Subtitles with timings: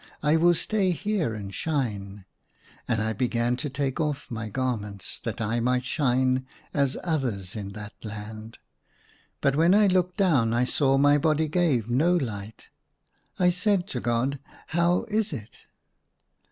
[0.23, 2.25] I will stay here and shine."
[2.87, 7.73] And I began to take off my garments, that I might shine as others in
[7.73, 8.57] that land;
[9.41, 12.69] but when I looked down I saw my body gave no light.
[13.37, 15.59] I said to God, "How is it?"